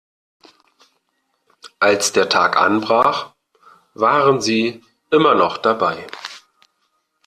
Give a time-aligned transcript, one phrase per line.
[1.79, 3.35] Als der Tag anbrach,
[3.93, 4.81] waren sie
[5.11, 6.07] immer noch dabei.